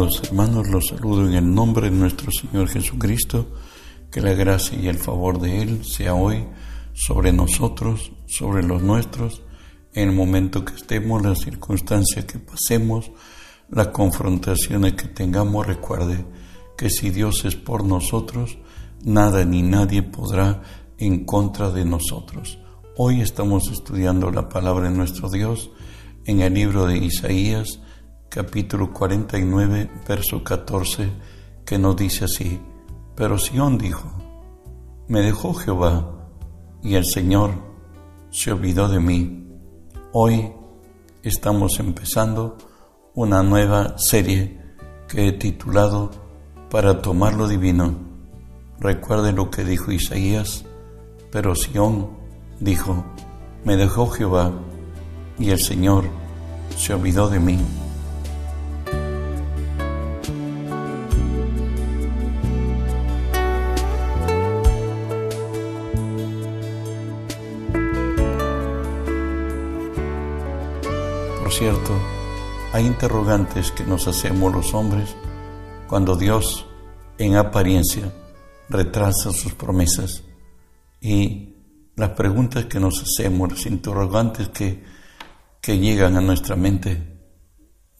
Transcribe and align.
Hermanos, 0.00 0.68
los 0.68 0.86
saludo 0.86 1.26
en 1.26 1.34
el 1.34 1.54
nombre 1.54 1.90
de 1.90 1.96
nuestro 1.96 2.32
Señor 2.32 2.68
Jesucristo, 2.68 3.48
que 4.10 4.22
la 4.22 4.32
gracia 4.32 4.78
y 4.78 4.88
el 4.88 4.96
favor 4.96 5.38
de 5.38 5.60
Él 5.60 5.84
sea 5.84 6.14
hoy 6.14 6.46
sobre 6.94 7.34
nosotros, 7.34 8.10
sobre 8.26 8.62
los 8.62 8.82
nuestros, 8.82 9.42
en 9.92 10.08
el 10.08 10.14
momento 10.14 10.64
que 10.64 10.74
estemos, 10.74 11.22
las 11.22 11.40
circunstancias 11.40 12.24
que 12.24 12.38
pasemos, 12.38 13.10
las 13.68 13.88
confrontaciones 13.88 14.94
que 14.94 15.08
tengamos, 15.08 15.66
recuerde 15.66 16.24
que 16.78 16.88
si 16.88 17.10
Dios 17.10 17.44
es 17.44 17.56
por 17.56 17.84
nosotros, 17.84 18.56
nada 19.04 19.44
ni 19.44 19.60
nadie 19.60 20.02
podrá 20.02 20.62
en 20.96 21.26
contra 21.26 21.70
de 21.70 21.84
nosotros. 21.84 22.58
Hoy 22.96 23.20
estamos 23.20 23.70
estudiando 23.70 24.30
la 24.30 24.48
palabra 24.48 24.88
de 24.88 24.96
nuestro 24.96 25.28
Dios 25.28 25.70
en 26.24 26.40
el 26.40 26.54
libro 26.54 26.86
de 26.86 26.96
Isaías, 26.96 27.80
capítulo 28.30 28.92
49, 28.92 29.90
verso 30.06 30.44
14, 30.44 31.10
que 31.66 31.78
nos 31.80 31.96
dice 31.96 32.26
así, 32.26 32.60
pero 33.16 33.36
Sión 33.36 33.76
dijo, 33.76 34.08
me 35.08 35.20
dejó 35.20 35.52
Jehová 35.52 36.28
y 36.80 36.94
el 36.94 37.04
Señor 37.04 37.50
se 38.30 38.52
olvidó 38.52 38.88
de 38.88 39.00
mí. 39.00 39.48
Hoy 40.12 40.52
estamos 41.24 41.80
empezando 41.80 42.56
una 43.14 43.42
nueva 43.42 43.98
serie 43.98 44.60
que 45.08 45.26
he 45.26 45.32
titulado 45.32 46.12
Para 46.70 47.02
tomar 47.02 47.34
lo 47.34 47.48
divino. 47.48 47.96
Recuerde 48.78 49.32
lo 49.32 49.50
que 49.50 49.64
dijo 49.64 49.90
Isaías, 49.90 50.64
pero 51.32 51.56
Sión 51.56 52.10
dijo, 52.60 53.04
me 53.64 53.76
dejó 53.76 54.06
Jehová 54.06 54.52
y 55.36 55.50
el 55.50 55.58
Señor 55.58 56.04
se 56.76 56.94
olvidó 56.94 57.28
de 57.28 57.40
mí. 57.40 57.58
Cierto, 71.60 71.92
hay 72.72 72.86
interrogantes 72.86 73.70
que 73.70 73.84
nos 73.84 74.08
hacemos 74.08 74.50
los 74.50 74.72
hombres 74.72 75.14
cuando 75.88 76.16
Dios, 76.16 76.64
en 77.18 77.36
apariencia, 77.36 78.10
retrasa 78.70 79.30
sus 79.30 79.52
promesas. 79.52 80.24
Y 81.02 81.56
las 81.96 82.12
preguntas 82.12 82.64
que 82.64 82.80
nos 82.80 83.02
hacemos, 83.02 83.50
los 83.50 83.66
interrogantes 83.66 84.48
que, 84.48 84.82
que 85.60 85.78
llegan 85.78 86.16
a 86.16 86.22
nuestra 86.22 86.56
mente, 86.56 87.20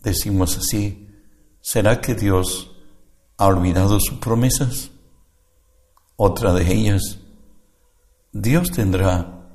decimos 0.02 0.56
así, 0.56 1.10
¿será 1.60 2.00
que 2.00 2.14
Dios 2.14 2.74
ha 3.36 3.46
olvidado 3.46 4.00
sus 4.00 4.20
promesas? 4.20 4.90
Otra 6.16 6.54
de 6.54 6.72
ellas, 6.72 7.18
Dios 8.32 8.70
tendrá 8.70 9.50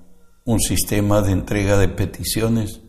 un 0.45 0.59
sistema 0.59 1.23
de 1.23 1.31
entrega 1.31 1.79
de 1.79 1.87
peticiones 1.87 2.84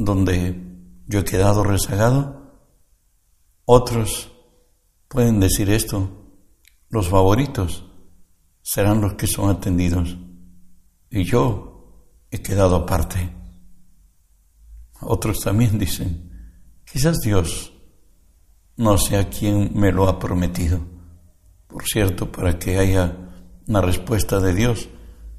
donde 0.00 0.58
yo 1.06 1.20
he 1.20 1.24
quedado 1.24 1.62
rezagado. 1.62 2.64
Otros 3.66 4.32
pueden 5.08 5.40
decir 5.40 5.68
esto, 5.70 6.10
los 6.88 7.08
favoritos 7.08 7.84
serán 8.62 9.02
los 9.02 9.14
que 9.14 9.26
son 9.26 9.50
atendidos 9.50 10.16
y 11.10 11.24
yo 11.24 12.06
he 12.30 12.40
quedado 12.40 12.76
aparte. 12.76 13.30
Otros 15.02 15.40
también 15.40 15.78
dicen, 15.78 16.30
quizás 16.90 17.18
Dios 17.20 17.72
no 18.76 18.96
sea 18.96 19.28
quien 19.28 19.72
me 19.74 19.92
lo 19.92 20.08
ha 20.08 20.18
prometido. 20.18 20.80
Por 21.66 21.84
cierto, 21.84 22.32
para 22.32 22.58
que 22.58 22.78
haya 22.78 23.16
una 23.68 23.82
respuesta 23.82 24.40
de 24.40 24.54
Dios, 24.54 24.88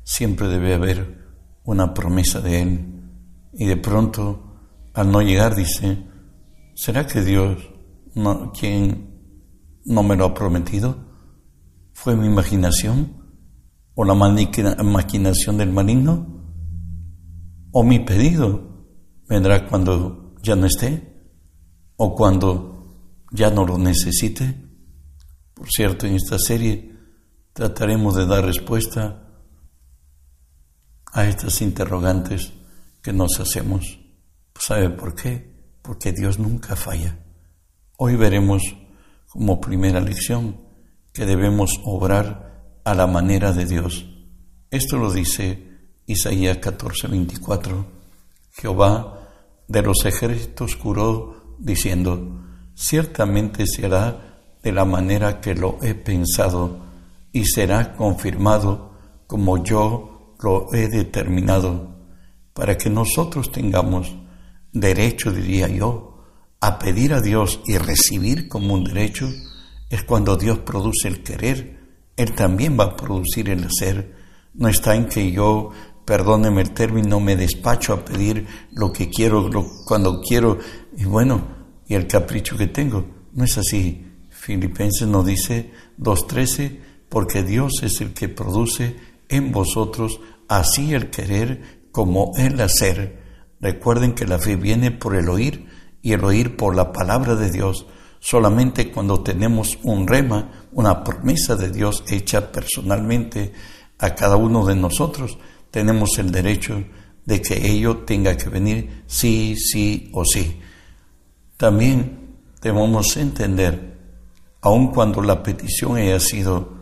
siempre 0.04 0.48
debe 0.48 0.76
haber 0.76 1.26
una 1.64 1.94
promesa 1.94 2.42
de 2.42 2.62
Él. 2.62 2.88
Y 3.54 3.66
de 3.66 3.78
pronto 3.78 4.51
al 4.94 5.12
no 5.12 5.22
llegar 5.22 5.56
dice, 5.56 6.06
¿será 6.76 7.08
que 7.08 7.22
Dios, 7.22 7.58
no, 8.14 8.52
quien 8.52 9.12
no 9.86 10.04
me 10.04 10.16
lo 10.16 10.26
ha 10.26 10.34
prometido? 10.34 10.98
¿Fue 11.94 12.16
mi 12.16 12.28
imaginación? 12.28 13.22
¿O 13.96 14.04
la 14.04 14.16
maquinación 14.16 15.58
del 15.58 15.72
maligno? 15.72 16.42
¿O 17.72 17.84
mi 17.84 18.00
pedido 18.00 18.88
vendrá 19.28 19.68
cuando 19.68 20.36
ya 20.42 20.56
no 20.56 20.66
esté? 20.66 21.12
¿O 21.98 22.16
cuando 22.16 23.26
ya 23.32 23.52
no 23.52 23.66
lo 23.66 23.78
necesite? 23.78 24.56
Por 25.54 25.70
cierto, 25.70 26.08
en 26.08 26.16
esta 26.16 26.40
serie 26.40 26.92
trataremos 27.54 28.16
de 28.16 28.26
dar 28.26 28.44
respuesta 28.44 29.28
a 31.14 31.26
estas 31.26 31.62
interrogantes 31.62 32.52
que 33.02 33.14
nos 33.14 33.40
hacemos. 33.40 34.01
¿Sabe 34.64 34.92
por 34.92 35.16
qué? 35.16 35.56
Porque 35.82 36.12
Dios 36.12 36.38
nunca 36.38 36.76
falla. 36.76 37.18
Hoy 37.98 38.16
veremos 38.16 38.62
como 39.28 39.60
primera 39.60 40.00
lección 40.00 40.56
que 41.12 41.26
debemos 41.26 41.82
obrar 41.84 42.78
a 42.84 42.94
la 42.94 43.08
manera 43.08 43.54
de 43.54 43.66
Dios. 43.66 44.06
Esto 44.70 44.98
lo 45.00 45.12
dice 45.12 45.80
Isaías 46.06 46.60
14:24. 46.60 47.88
Jehová 48.52 49.30
de 49.68 49.82
los 49.82 50.06
ejércitos 50.06 50.76
curó 50.76 51.56
diciendo, 51.58 52.44
ciertamente 52.76 53.66
se 53.66 53.88
hará 53.88 54.44
de 54.62 54.72
la 54.72 54.86
manera 54.86 55.42
que 55.42 55.56
lo 55.56 55.80
he 55.82 55.96
pensado 55.96 56.86
y 57.32 57.46
será 57.46 57.96
confirmado 57.96 58.94
como 59.26 59.64
yo 59.64 60.36
lo 60.40 60.72
he 60.72 60.88
determinado, 60.88 61.96
para 62.54 62.78
que 62.78 62.92
nosotros 62.92 63.52
tengamos 63.52 64.21
derecho, 64.74 65.32
diría 65.32 65.68
yo, 65.68 66.12
a 66.60 66.78
pedir 66.80 67.14
a 67.14 67.22
Dios 67.22 67.60
y 67.66 67.78
recibir 67.78 68.48
como 68.48 68.74
un 68.74 68.84
derecho, 68.84 69.30
es 69.90 70.04
cuando 70.04 70.38
Dios 70.38 70.60
produce 70.60 71.08
el 71.08 71.24
querer, 71.24 71.80
Él 72.16 72.34
también 72.34 72.78
va 72.80 72.86
a 72.86 72.96
producir 72.96 73.50
el 73.50 73.64
hacer. 73.64 74.16
No 74.54 74.68
está 74.68 74.96
en 74.96 75.08
que 75.08 75.32
yo, 75.32 75.72
perdóneme 76.06 76.62
el 76.62 76.72
término, 76.72 77.20
me 77.20 77.36
despacho 77.36 77.94
a 77.94 78.06
pedir 78.06 78.46
lo 78.74 78.92
que 78.92 79.10
quiero, 79.10 79.50
cuando 79.86 80.22
quiero, 80.22 80.60
y 80.96 81.06
bueno, 81.06 81.62
y 81.88 81.96
el 81.96 82.08
capricho 82.08 82.58
que 82.58 82.68
tengo. 82.68 83.06
No 83.34 83.44
es 83.44 83.58
así. 83.58 84.08
Filipenses 84.30 85.08
nos 85.08 85.26
dice 85.26 85.72
2.13, 86.00 86.80
porque 87.10 87.44
Dios 87.44 87.82
es 87.84 88.02
el 88.02 88.14
que 88.14 88.30
produce 88.30 88.96
en 89.30 89.52
vosotros 89.52 90.20
así 90.48 90.94
el 90.94 91.10
querer 91.10 91.88
como 91.92 92.34
el 92.38 92.60
hacer 92.62 93.21
Recuerden 93.62 94.14
que 94.14 94.26
la 94.26 94.40
fe 94.40 94.56
viene 94.56 94.90
por 94.90 95.16
el 95.16 95.30
oír 95.30 95.68
y 96.02 96.14
el 96.14 96.24
oír 96.24 96.58
por 96.58 96.76
la 96.76 96.92
palabra 96.92 97.36
de 97.36 97.52
Dios. 97.52 97.86
Solamente 98.20 98.92
cuando 98.92 99.22
tenemos 99.22 99.78
un 99.84 100.08
rema, 100.08 100.68
una 100.72 101.04
promesa 101.04 101.56
de 101.56 101.70
Dios 101.70 102.04
hecha 102.08 102.52
personalmente 102.52 103.54
a 104.00 104.16
cada 104.16 104.36
uno 104.36 104.66
de 104.66 104.76
nosotros, 104.76 105.38
tenemos 105.70 106.18
el 106.18 106.32
derecho 106.32 106.84
de 107.24 107.40
que 107.40 107.72
ello 107.72 108.00
tenga 108.00 108.36
que 108.36 108.50
venir 108.50 109.04
sí, 109.06 109.56
sí 109.56 110.10
o 110.14 110.26
sí. 110.26 110.60
También 111.56 112.38
debemos 112.64 113.16
entender, 113.16 114.00
aun 114.62 114.88
cuando 114.88 115.22
la 115.22 115.44
petición 115.44 115.98
haya 115.98 116.20
sido 116.20 116.82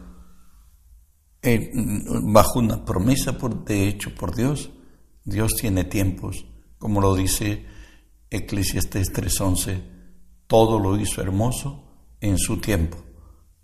eh, 1.41 1.71
bajo 2.23 2.59
una 2.59 2.85
promesa 2.85 3.33
de 3.65 3.89
hecho 3.89 4.15
por 4.15 4.33
Dios, 4.33 4.69
Dios 5.25 5.55
tiene 5.59 5.83
tiempos 5.83 6.45
como 6.79 7.01
lo 7.01 7.13
dice 7.13 7.65
Eclesiastes 8.31 9.13
3:11, 9.13 9.81
todo 10.47 10.79
lo 10.79 10.97
hizo 10.97 11.21
hermoso 11.21 11.83
en 12.21 12.39
su 12.39 12.57
tiempo 12.57 12.97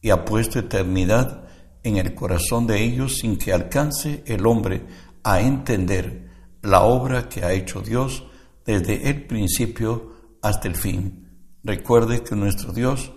y 0.01 0.11
ha 0.11 0.23
puesto 0.23 0.59
eternidad 0.59 1.47
en 1.81 1.97
el 1.97 2.13
corazón 2.13 2.67
de 2.67 2.83
ellos 2.83 3.17
sin 3.17 3.37
que 3.37 3.53
alcance 3.53 4.23
el 4.27 4.45
hombre 4.45 4.85
a 5.23 5.41
entender 5.41 6.29
la 6.61 6.83
obra 6.83 7.27
que 7.29 7.43
ha 7.43 7.53
hecho 7.53 7.81
Dios 7.81 8.23
desde 8.65 9.09
el 9.09 9.25
principio 9.25 10.13
hasta 10.41 10.67
el 10.67 10.75
fin. 10.75 11.27
Recuerde 11.63 12.21
que 12.21 12.35
nuestro 12.35 12.73
Dios 12.73 13.11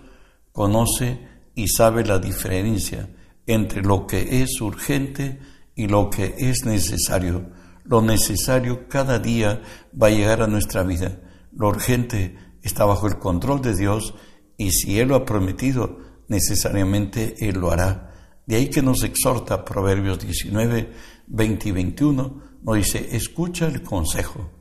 conoce 0.51 1.19
y 1.55 1.67
sabe 1.67 2.05
la 2.05 2.19
diferencia 2.19 3.09
entre 3.45 3.81
lo 3.81 4.07
que 4.07 4.41
es 4.41 4.61
urgente 4.61 5.39
y 5.75 5.87
lo 5.87 6.09
que 6.09 6.35
es 6.37 6.65
necesario 6.65 7.51
lo 7.89 8.03
necesario 8.03 8.87
cada 8.87 9.17
día 9.17 9.63
va 9.99 10.07
a 10.07 10.11
llegar 10.11 10.43
a 10.43 10.47
nuestra 10.47 10.83
vida. 10.83 11.19
Lo 11.51 11.69
urgente 11.69 12.37
está 12.61 12.85
bajo 12.85 13.07
el 13.07 13.17
control 13.17 13.61
de 13.61 13.75
Dios 13.75 14.13
y 14.57 14.71
si 14.71 14.99
Él 14.99 15.07
lo 15.07 15.15
ha 15.15 15.25
prometido, 15.25 15.97
necesariamente 16.27 17.35
Él 17.39 17.59
lo 17.59 17.71
hará. 17.71 18.13
De 18.45 18.57
ahí 18.57 18.69
que 18.69 18.83
nos 18.83 19.03
exhorta 19.03 19.65
Proverbios 19.65 20.19
19, 20.19 20.93
20 21.27 21.69
y 21.69 21.71
21, 21.71 22.41
nos 22.61 22.75
dice, 22.75 23.15
escucha 23.15 23.65
el 23.65 23.81
consejo 23.81 24.51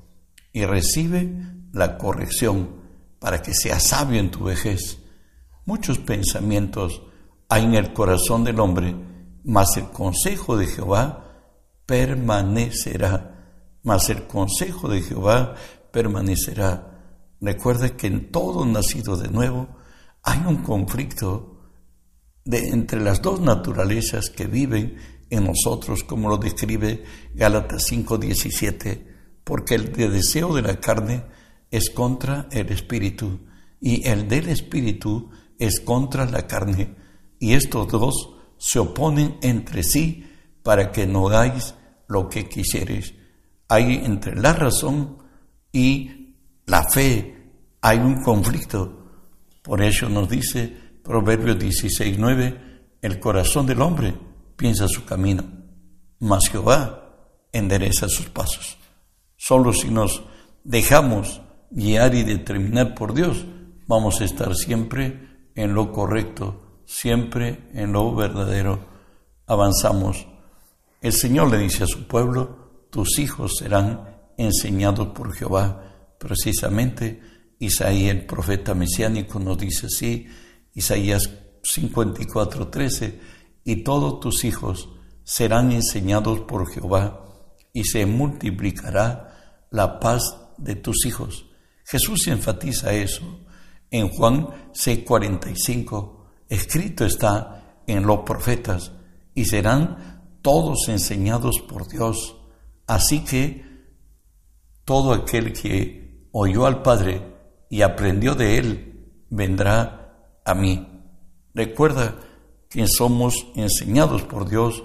y 0.53 0.65
recibe 0.65 1.31
la 1.73 1.99
corrección 1.99 2.77
para 3.19 3.43
que 3.43 3.53
seas 3.53 3.83
sabio 3.83 4.19
en 4.19 4.31
tu 4.31 4.45
vejez 4.45 5.03
Muchos 5.69 5.99
pensamientos 5.99 7.03
hay 7.51 7.65
en 7.65 7.75
el 7.75 7.93
corazón 7.93 8.43
del 8.43 8.59
hombre, 8.59 8.97
mas 9.45 9.77
el 9.77 9.91
consejo 9.91 10.57
de 10.57 10.67
Jehová 10.67 11.28
permanecerá. 11.89 13.79
Mas 13.83 14.11
el 14.11 14.27
consejo 14.27 14.91
de 14.91 15.01
Jehová 15.01 15.55
permanecerá. 15.91 17.01
Recuerde 17.41 17.97
que 17.97 18.09
en 18.09 18.31
todo 18.31 18.67
nacido 18.67 19.17
de 19.17 19.29
nuevo 19.29 19.69
hay 20.23 20.41
un 20.47 20.59
conflicto 20.59 21.63
de, 22.45 22.69
entre 22.69 23.01
las 23.01 23.23
dos 23.23 23.41
naturalezas 23.41 24.29
que 24.29 24.47
viven 24.47 24.99
en 25.31 25.47
nosotros, 25.47 26.05
como 26.05 26.29
lo 26.29 26.37
describe 26.37 27.05
Gálatas 27.35 27.91
5:17, 27.91 29.07
porque 29.43 29.77
el 29.77 29.91
deseo 29.91 30.55
de 30.55 30.63
la 30.63 30.79
carne 30.81 31.25
es 31.71 31.89
contra 31.89 32.49
el 32.51 32.69
espíritu 32.71 33.41
y 33.81 34.07
el 34.07 34.29
del 34.29 34.51
espíritu 34.51 35.31
es 35.59 35.81
contra 35.81 36.27
la 36.27 36.47
carne, 36.47 36.95
y 37.39 37.55
estos 37.55 37.89
dos 37.89 38.35
se 38.59 38.79
oponen 38.79 39.39
entre 39.41 39.83
sí 39.83 40.27
para 40.63 40.93
que 40.93 41.07
no 41.07 41.29
hagáis 41.29 41.75
lo 42.09 42.29
que 42.29 42.49
quisieres. 42.49 43.15
Hay 43.69 44.03
entre 44.05 44.35
la 44.35 44.53
razón 44.53 45.19
y 45.73 46.35
la 46.67 46.83
fe, 46.85 47.53
hay 47.81 47.99
un 47.99 48.23
conflicto. 48.23 49.07
Por 49.63 49.83
eso 49.83 50.09
nos 50.09 50.29
dice 50.29 50.75
Proverbios 51.05 51.59
16, 51.59 52.19
9, 52.19 52.61
el 53.03 53.21
corazón 53.21 53.67
del 53.67 53.81
hombre 53.83 54.15
piensa 54.57 54.89
su 54.89 55.05
camino, 55.05 55.45
mas 56.19 56.49
Jehová 56.51 57.15
endereza 57.53 58.09
sus 58.09 58.29
pasos. 58.29 58.77
Solo 59.37 59.73
si 59.73 59.89
nos 59.89 60.23
dejamos 60.65 61.41
guiar 61.71 62.15
y 62.15 62.25
determinar 62.25 62.95
por 62.95 63.15
Dios, 63.15 63.45
vamos 63.87 64.21
a 64.21 64.25
estar 64.25 64.55
siempre 64.55 65.51
en 65.55 65.75
lo 65.75 65.93
correcto, 65.93 66.83
siempre 66.87 67.69
en 67.75 67.93
lo 67.93 68.15
verdadero. 68.15 68.81
Avanzamos. 69.47 70.27
El 71.01 71.13
Señor 71.13 71.51
le 71.51 71.59
dice 71.59 71.85
a 71.85 71.87
su 71.87 72.09
pueblo, 72.09 72.89
tus 72.91 73.21
hijos 73.21 73.59
serán 73.59 74.19
enseñados 74.37 75.09
por 75.09 75.33
Jehová. 75.33 76.17
Precisamente 76.19 77.23
Isaías, 77.61 78.17
el 78.17 78.27
profeta 78.27 78.75
mesiánico, 78.75 79.39
nos 79.39 79.59
dice 79.59 79.87
así, 79.87 80.27
Isaías 80.75 81.31
54, 81.63 82.69
13, 82.69 83.21
y 83.65 83.85
todos 83.85 84.19
tus 84.19 84.45
hijos 84.45 84.89
serán 85.23 85.71
enseñados 85.71 86.41
por 86.41 86.69
Jehová, 86.73 87.25
y 87.73 87.85
se 87.85 88.05
multiplicará 88.05 89.67
la 89.71 90.01
paz 90.01 90.37
de 90.57 90.75
tus 90.75 91.07
hijos. 91.07 91.47
Jesús 91.85 92.27
enfatiza 92.27 92.93
eso 92.93 93.41
en 93.91 94.09
Juan 94.09 94.49
6:45. 94.73 96.27
Escrito 96.49 97.05
está 97.05 97.83
en 97.87 98.05
los 98.05 98.21
profetas, 98.21 98.93
y 99.35 99.45
serán 99.45 100.18
todos 100.43 100.89
enseñados 100.89 101.61
por 101.61 101.89
Dios. 101.89 102.37
Así 102.87 103.21
que 103.21 103.65
todo 104.85 105.13
aquel 105.13 105.53
que 105.53 106.29
oyó 106.33 106.67
al 106.67 106.83
Padre 106.83 107.23
y 107.69 107.83
aprendió 107.83 108.35
de 108.35 108.59
él, 108.59 108.89
vendrá 109.31 110.39
a 110.45 110.55
mí. 110.55 110.87
Recuerda 111.55 112.17
que 112.69 112.87
somos 112.87 113.47
enseñados 113.55 114.23
por 114.23 114.49
Dios. 114.49 114.83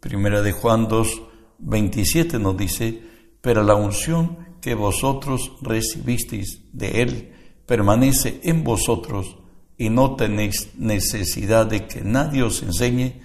Primera 0.00 0.42
de 0.42 0.52
Juan 0.52 0.88
2, 0.88 1.22
27 1.58 2.38
nos 2.38 2.56
dice, 2.56 3.02
pero 3.40 3.62
la 3.62 3.74
unción 3.74 4.58
que 4.60 4.74
vosotros 4.74 5.52
recibisteis 5.62 6.62
de 6.72 7.02
Él 7.02 7.32
permanece 7.66 8.40
en 8.42 8.64
vosotros 8.64 9.38
y 9.78 9.90
no 9.90 10.16
tenéis 10.16 10.70
necesidad 10.76 11.66
de 11.66 11.86
que 11.86 12.00
nadie 12.00 12.42
os 12.42 12.62
enseñe, 12.62 13.20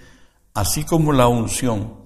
así 0.54 0.84
como 0.84 1.12
la 1.12 1.28
unción 1.28 2.02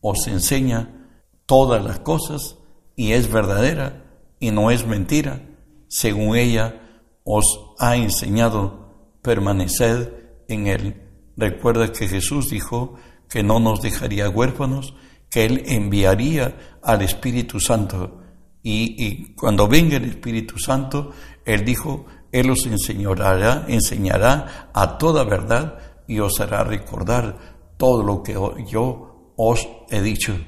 os 0.00 0.26
enseña 0.26 1.08
todas 1.46 1.84
las 1.84 2.00
cosas 2.00 2.56
y 2.96 3.12
es 3.12 3.30
verdadera 3.30 4.04
y 4.38 4.50
no 4.50 4.70
es 4.70 4.86
mentira, 4.86 5.42
según 5.88 6.36
ella 6.36 6.80
os 7.24 7.74
ha 7.78 7.96
enseñado, 7.96 9.18
permaneced 9.22 10.08
en 10.48 10.66
Él. 10.66 11.02
Recuerda 11.36 11.92
que 11.92 12.08
Jesús 12.08 12.50
dijo 12.50 12.94
que 13.28 13.42
no 13.42 13.60
nos 13.60 13.82
dejaría 13.82 14.28
huérfanos, 14.28 14.94
que 15.28 15.44
Él 15.44 15.62
enviaría 15.66 16.78
al 16.82 17.02
Espíritu 17.02 17.60
Santo 17.60 18.20
y, 18.62 19.34
cuando 19.34 19.68
venga 19.68 19.96
el 19.96 20.04
Espíritu 20.04 20.58
Santo, 20.58 21.12
Él 21.44 21.64
dijo, 21.64 22.06
Él 22.32 22.50
os 22.50 22.66
enseñará, 22.66 23.64
enseñará 23.68 24.70
a 24.74 24.98
toda 24.98 25.24
verdad 25.24 25.78
y 26.06 26.18
os 26.18 26.40
hará 26.40 26.64
recordar 26.64 27.49
todo 27.80 28.02
lo 28.02 28.22
que 28.22 28.34
yo 28.68 29.32
os 29.36 29.66
he 29.88 30.02
dicho. 30.02 30.38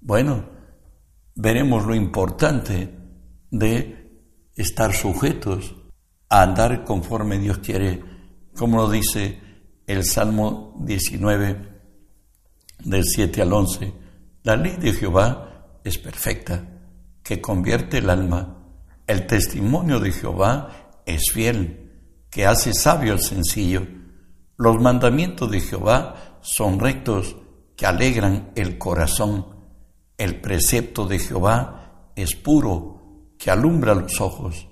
Bueno, 0.00 0.44
veremos 1.36 1.86
lo 1.86 1.94
importante 1.94 2.92
de 3.48 4.26
estar 4.56 4.92
sujetos 4.92 5.76
a 6.28 6.42
andar 6.42 6.82
conforme 6.84 7.38
Dios 7.38 7.58
quiere, 7.58 8.02
como 8.56 8.78
lo 8.78 8.90
dice 8.90 9.40
el 9.86 10.04
Salmo 10.04 10.74
19, 10.80 11.68
del 12.84 13.04
7 13.04 13.40
al 13.40 13.52
11. 13.52 13.92
La 14.42 14.56
ley 14.56 14.74
de 14.76 14.92
Jehová 14.92 15.78
es 15.84 15.96
perfecta 15.96 16.64
que 17.22 17.40
convierte 17.40 17.98
el 17.98 18.10
alma. 18.10 18.64
El 19.06 19.28
testimonio 19.28 20.00
de 20.00 20.10
Jehová 20.10 21.02
es 21.06 21.30
fiel, 21.32 22.26
que 22.30 22.46
hace 22.46 22.74
sabio 22.74 23.12
al 23.12 23.20
sencillo. 23.20 23.86
Los 24.56 24.80
mandamientos 24.80 25.48
de 25.52 25.60
Jehová 25.60 26.29
son 26.40 26.78
rectos, 26.78 27.36
que 27.76 27.86
alegran 27.86 28.52
el 28.56 28.78
corazón. 28.78 29.46
El 30.18 30.40
precepto 30.40 31.06
de 31.06 31.18
Jehová 31.18 32.10
es 32.14 32.34
puro, 32.34 33.32
que 33.38 33.50
alumbra 33.50 33.94
los 33.94 34.20
ojos. 34.20 34.68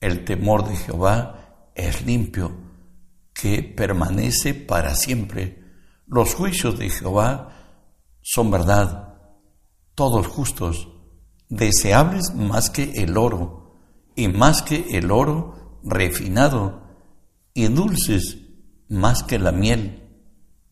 El 0.00 0.24
temor 0.24 0.68
de 0.68 0.76
Jehová 0.76 1.70
es 1.74 2.06
limpio, 2.06 2.52
que 3.32 3.62
permanece 3.62 4.54
para 4.54 4.94
siempre. 4.94 5.64
Los 6.06 6.34
juicios 6.34 6.78
de 6.78 6.90
Jehová 6.90 7.48
son 8.22 8.50
verdad, 8.50 9.18
todos 9.94 10.26
justos 10.26 10.88
deseables 11.48 12.34
más 12.34 12.70
que 12.70 13.02
el 13.02 13.16
oro, 13.16 13.80
y 14.16 14.28
más 14.28 14.62
que 14.62 14.96
el 14.96 15.10
oro 15.10 15.80
refinado, 15.82 16.82
y 17.52 17.66
dulces 17.66 18.38
más 18.88 19.22
que 19.22 19.38
la 19.38 19.52
miel, 19.52 20.03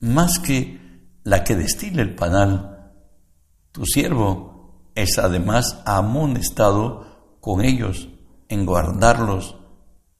más 0.02 0.40
que 0.40 0.80
la 1.22 1.44
que 1.44 1.54
destila 1.54 2.02
el 2.02 2.14
panal. 2.14 2.92
Tu 3.70 3.86
siervo 3.86 4.90
es 4.94 5.18
además 5.18 5.80
amonestado 5.86 7.38
con 7.40 7.64
ellos 7.64 8.08
en 8.48 8.66
guardarlos. 8.66 9.56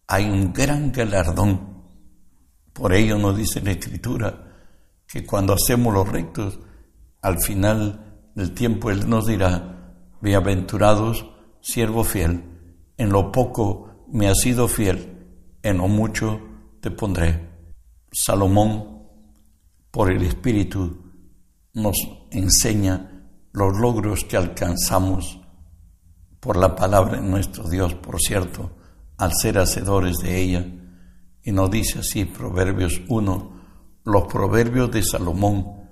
Hay 0.06 0.30
un 0.30 0.52
gran 0.52 0.92
galardón. 0.92 1.82
Por 2.72 2.94
ello 2.94 3.18
nos 3.18 3.36
dice 3.36 3.60
la 3.60 3.72
Escritura 3.72 4.52
que 5.06 5.26
cuando 5.26 5.52
hacemos 5.52 5.92
los 5.92 6.08
rectos, 6.08 6.60
al 7.20 7.40
final 7.40 8.30
del 8.34 8.52
tiempo 8.54 8.90
Él 8.90 9.08
nos 9.08 9.26
dirá, 9.26 9.96
Bienaventurados, 10.20 11.26
siervo 11.60 12.04
fiel, 12.04 12.44
en 12.96 13.10
lo 13.10 13.32
poco 13.32 14.06
me 14.12 14.28
has 14.28 14.38
sido 14.40 14.68
fiel, 14.68 15.26
en 15.62 15.78
lo 15.78 15.88
mucho 15.88 16.40
te 16.80 16.92
pondré. 16.92 17.50
Salomón, 18.12 18.91
por 19.92 20.10
el 20.10 20.22
Espíritu, 20.22 20.98
nos 21.74 21.96
enseña 22.32 23.28
los 23.52 23.78
logros 23.78 24.24
que 24.24 24.36
alcanzamos 24.36 25.38
por 26.40 26.56
la 26.56 26.74
palabra 26.74 27.20
de 27.20 27.28
nuestro 27.28 27.68
Dios, 27.68 27.94
por 27.94 28.18
cierto, 28.18 28.72
al 29.18 29.32
ser 29.32 29.58
hacedores 29.58 30.16
de 30.16 30.40
ella. 30.40 30.66
Y 31.44 31.52
nos 31.52 31.70
dice 31.70 32.00
así 32.00 32.24
Proverbios 32.24 33.00
1, 33.06 33.60
los 34.04 34.24
proverbios 34.24 34.90
de 34.90 35.02
Salomón, 35.02 35.88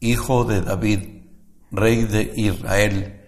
hijo 0.00 0.44
de 0.44 0.62
David, 0.62 1.00
rey 1.70 2.04
de 2.04 2.32
Israel, 2.34 3.20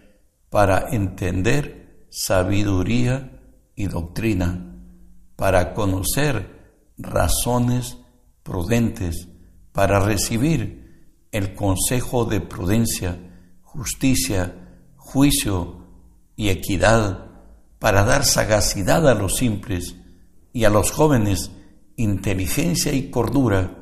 para 0.50 0.88
entender 0.90 2.06
sabiduría 2.10 3.40
y 3.76 3.86
doctrina, 3.86 4.74
para 5.36 5.74
conocer 5.74 6.82
razones 6.96 7.98
prudentes, 8.42 9.28
para 9.74 9.98
recibir 9.98 11.26
el 11.32 11.52
consejo 11.56 12.24
de 12.26 12.40
prudencia, 12.40 13.18
justicia, 13.62 14.54
juicio 14.94 15.84
y 16.36 16.50
equidad, 16.50 17.26
para 17.80 18.04
dar 18.04 18.24
sagacidad 18.24 19.08
a 19.08 19.14
los 19.14 19.34
simples 19.34 19.96
y 20.52 20.62
a 20.62 20.70
los 20.70 20.92
jóvenes 20.92 21.50
inteligencia 21.96 22.92
y 22.92 23.10
cordura, 23.10 23.76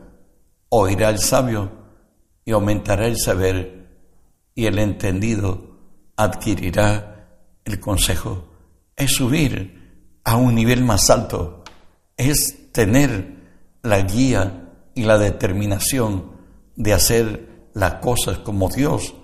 oirá 0.70 1.10
el 1.10 1.18
sabio 1.18 1.70
y 2.46 2.52
aumentará 2.52 3.06
el 3.06 3.18
saber 3.18 3.90
y 4.54 4.64
el 4.64 4.78
entendido 4.78 5.76
adquirirá 6.16 7.28
el 7.66 7.80
consejo. 7.80 8.48
Es 8.96 9.12
subir 9.12 10.20
a 10.24 10.36
un 10.36 10.54
nivel 10.54 10.84
más 10.84 11.10
alto, 11.10 11.64
es 12.16 12.72
tener 12.72 13.42
la 13.82 14.00
guía 14.00 14.61
y 14.94 15.02
la 15.02 15.18
determinación 15.18 16.32
de 16.76 16.92
hacer 16.92 17.68
las 17.74 17.94
cosas 17.94 18.38
como 18.38 18.68
Dios 18.68 19.14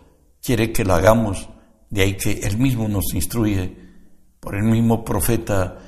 quiere 0.43 0.73
que 0.73 0.85
lo 0.85 0.95
hagamos, 0.95 1.49
de 1.91 2.03
ahí 2.03 2.17
que 2.17 2.41
Él 2.43 2.59
mismo 2.59 2.89
nos 2.89 3.15
instruye. 3.15 3.77
Por 4.41 4.55
el 4.55 4.65
mismo 4.65 5.05
profeta 5.05 5.79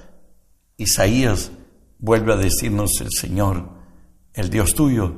Isaías 0.77 1.53
vuelve 1.99 2.33
a 2.33 2.37
decirnos 2.37 3.01
el 3.01 3.11
Señor, 3.11 3.69
el 4.35 4.51
Dios 4.51 4.75
tuyo, 4.75 5.15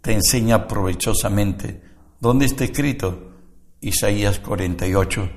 te 0.00 0.12
enseña 0.12 0.66
provechosamente. 0.66 1.82
¿Dónde 2.20 2.46
está 2.46 2.64
escrito? 2.64 3.32
Isaías 3.80 4.38
48 4.40 5.30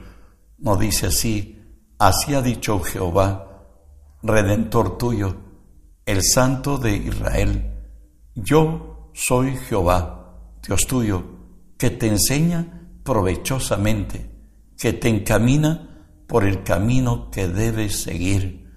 nos 0.64 0.80
dice 0.80 1.08
así, 1.08 1.62
así 2.00 2.34
ha 2.34 2.42
dicho 2.42 2.80
Jehová, 2.80 3.66
redentor 4.22 4.98
tuyo, 4.98 5.36
el 6.06 6.24
Santo 6.24 6.78
de 6.78 6.96
Israel, 6.96 7.73
yo 8.36 9.12
soy 9.14 9.56
Jehová, 9.58 10.58
Dios 10.66 10.88
tuyo, 10.88 11.24
que 11.78 11.90
te 11.90 12.08
enseña 12.08 12.90
provechosamente, 13.04 14.32
que 14.78 14.94
te 14.94 15.10
encamina 15.10 16.08
por 16.28 16.46
el 16.46 16.64
camino 16.64 17.30
que 17.30 17.48
debes 17.48 18.02
seguir. 18.02 18.72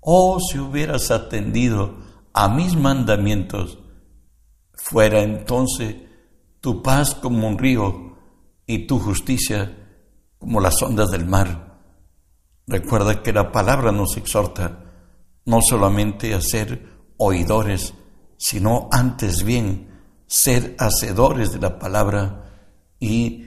Oh, 0.00 0.38
si 0.40 0.58
hubieras 0.58 1.10
atendido 1.10 1.98
a 2.32 2.48
mis 2.48 2.76
mandamientos, 2.76 3.78
fuera 4.74 5.22
entonces 5.22 5.96
tu 6.60 6.82
paz 6.82 7.14
como 7.14 7.48
un 7.48 7.58
río 7.58 8.16
y 8.66 8.86
tu 8.86 8.98
justicia 8.98 9.76
como 10.38 10.60
las 10.60 10.80
ondas 10.82 11.10
del 11.10 11.26
mar. 11.26 11.80
Recuerda 12.66 13.22
que 13.22 13.32
la 13.32 13.50
palabra 13.50 13.92
nos 13.92 14.16
exhorta 14.16 14.84
no 15.44 15.60
solamente 15.60 16.34
a 16.34 16.40
ser 16.40 16.86
oidores, 17.16 17.94
sino 18.40 18.88
antes 18.90 19.44
bien 19.44 19.88
ser 20.26 20.74
hacedores 20.78 21.52
de 21.52 21.58
la 21.58 21.78
palabra 21.78 22.44
y 22.98 23.44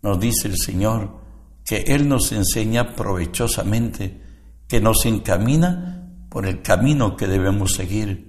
nos 0.00 0.20
dice 0.20 0.46
el 0.46 0.56
Señor 0.56 1.18
que 1.64 1.78
Él 1.88 2.08
nos 2.08 2.30
enseña 2.30 2.94
provechosamente, 2.94 4.22
que 4.68 4.80
nos 4.80 5.04
encamina 5.06 6.08
por 6.30 6.46
el 6.46 6.62
camino 6.62 7.16
que 7.16 7.26
debemos 7.26 7.72
seguir 7.72 8.28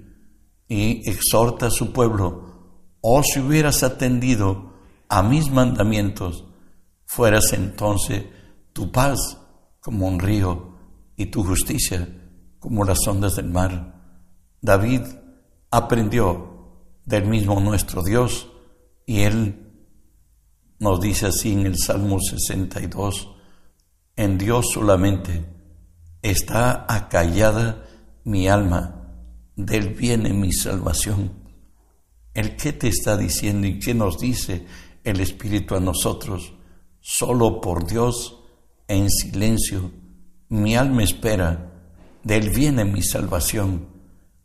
y 0.66 1.08
exhorta 1.08 1.66
a 1.66 1.70
su 1.70 1.92
pueblo, 1.92 2.96
oh 3.00 3.22
si 3.22 3.38
hubieras 3.38 3.84
atendido 3.84 4.74
a 5.08 5.22
mis 5.22 5.48
mandamientos, 5.50 6.44
fueras 7.06 7.52
entonces 7.52 8.24
tu 8.72 8.90
paz 8.90 9.38
como 9.80 10.08
un 10.08 10.18
río 10.18 10.76
y 11.16 11.26
tu 11.26 11.44
justicia 11.44 12.08
como 12.58 12.84
las 12.84 13.06
ondas 13.06 13.36
del 13.36 13.48
mar. 13.48 13.94
David 14.60 15.02
aprendió 15.70 16.50
del 17.04 17.26
mismo 17.26 17.60
nuestro 17.60 18.02
Dios 18.02 18.48
y 19.06 19.20
él 19.20 19.70
nos 20.78 21.00
dice 21.00 21.26
así 21.26 21.52
en 21.52 21.66
el 21.66 21.78
Salmo 21.78 22.18
62, 22.20 23.28
en 24.16 24.38
Dios 24.38 24.66
solamente 24.72 25.44
está 26.22 26.86
acallada 26.88 27.86
mi 28.24 28.48
alma, 28.48 28.96
del 29.56 29.90
viene 29.90 30.32
mi 30.32 30.52
salvación. 30.52 31.32
¿El 32.32 32.56
qué 32.56 32.72
te 32.72 32.88
está 32.88 33.16
diciendo 33.16 33.66
y 33.66 33.78
qué 33.78 33.94
nos 33.94 34.18
dice 34.18 34.66
el 35.04 35.20
Espíritu 35.20 35.74
a 35.74 35.80
nosotros? 35.80 36.54
Solo 37.00 37.60
por 37.60 37.86
Dios, 37.86 38.42
en 38.88 39.10
silencio, 39.10 39.90
mi 40.48 40.76
alma 40.76 41.02
espera, 41.02 41.72
de 42.22 42.36
Él 42.36 42.50
viene 42.50 42.84
mi 42.84 43.02
salvación. 43.02 43.88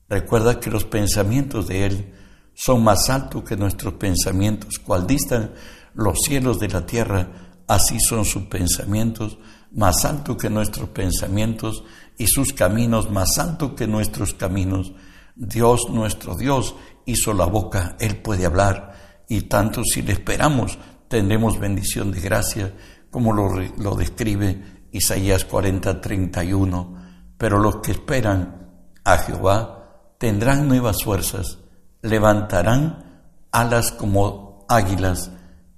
Recuerda 0.08 0.60
que 0.60 0.70
los 0.70 0.86
pensamientos 0.86 1.68
de 1.68 1.86
Él 1.86 2.14
son 2.54 2.84
más 2.84 3.10
altos 3.10 3.44
que 3.44 3.58
nuestros 3.58 3.96
pensamientos, 3.96 4.80
cual 4.80 5.08
distan 5.08 5.54
los 5.94 6.20
cielos 6.22 6.60
de 6.60 6.70
la 6.70 6.86
tierra, 6.86 7.30
así 7.68 8.00
son 8.00 8.24
sus 8.24 8.44
pensamientos, 8.44 9.38
más 9.72 10.06
altos 10.06 10.38
que 10.38 10.50
nuestros 10.50 10.90
pensamientos, 10.90 11.84
y 12.18 12.28
sus 12.28 12.54
caminos 12.54 13.12
más 13.12 13.38
altos 13.40 13.74
que 13.74 13.88
nuestros 13.88 14.34
caminos. 14.34 14.94
Dios, 15.36 15.90
nuestro 15.90 16.36
Dios, 16.36 16.76
hizo 17.06 17.34
la 17.34 17.46
boca, 17.46 17.98
Él 18.00 18.18
puede 18.18 18.46
hablar, 18.46 19.24
y 19.28 19.42
tanto 19.42 19.84
si 19.84 20.02
le 20.02 20.14
esperamos, 20.14 20.78
tendremos 21.08 21.60
bendición 21.60 22.12
de 22.12 22.22
gracia, 22.22 22.74
como 23.10 23.34
lo, 23.34 23.50
lo 23.78 23.96
describe 23.96 24.88
Isaías 24.92 25.46
40, 25.46 26.00
31. 26.00 26.96
Pero 27.38 27.60
los 27.60 27.78
que 27.78 27.92
esperan 27.92 28.70
a 29.04 29.18
Jehová 29.18 29.75
tendrán 30.18 30.68
nuevas 30.68 31.04
fuerzas, 31.04 31.58
levantarán 32.02 33.22
alas 33.52 33.92
como 33.92 34.66
águilas, 34.68 35.32